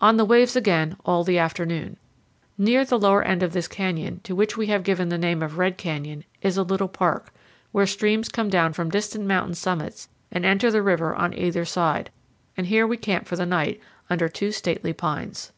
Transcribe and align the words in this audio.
On 0.00 0.16
the 0.16 0.24
waves 0.24 0.56
again 0.56 0.96
all 1.04 1.24
the 1.24 1.36
afternoon. 1.38 1.98
Near 2.56 2.86
the 2.86 2.98
lower 2.98 3.22
end 3.22 3.42
of 3.42 3.52
this 3.52 3.68
canyon, 3.68 4.20
to 4.24 4.34
which 4.34 4.56
we 4.56 4.68
have 4.68 4.82
given 4.82 5.10
the 5.10 5.18
name 5.18 5.42
of 5.42 5.58
Red 5.58 5.76
Canyon, 5.76 6.24
is 6.40 6.56
a 6.56 6.62
little 6.62 6.88
park, 6.88 7.30
where 7.70 7.86
streams 7.86 8.30
come 8.30 8.48
down 8.48 8.72
from 8.72 8.88
distant 8.88 9.26
mountain 9.26 9.52
summits 9.54 10.08
and 10.32 10.46
enter 10.46 10.70
the 10.70 10.80
river 10.80 11.14
on 11.14 11.34
either 11.34 11.66
side; 11.66 12.08
and 12.56 12.68
here 12.68 12.86
we 12.86 12.96
camp 12.96 13.26
for 13.26 13.36
the 13.36 13.44
night 13.44 13.78
under 14.08 14.26
two 14.26 14.52
stately 14.52 14.94
pines. 14.94 15.52